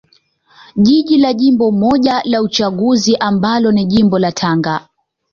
Jiji 0.75 1.15
lina 1.15 1.33
jimbo 1.33 1.71
moja 1.71 2.21
la 2.25 2.41
uchaguzi 2.41 3.15
ambalo 3.15 3.71
ni 3.71 3.85
jimbo 3.85 4.19
la 4.19 4.31
Tanga 4.31 4.87